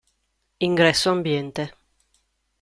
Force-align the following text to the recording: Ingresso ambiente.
Ingresso 0.67 1.11
ambiente. 1.11 1.63